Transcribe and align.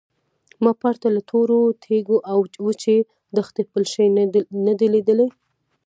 ما 0.63 0.71
پرته 0.81 1.07
له 1.15 1.21
تورو 1.29 1.59
تیږو 1.83 2.17
او 2.31 2.39
وچې 2.65 2.97
دښتې 3.35 3.63
بل 3.71 3.83
شی 3.93 4.07
نه 4.65 4.73
دی 4.79 4.87
لیدلی. 4.93 5.27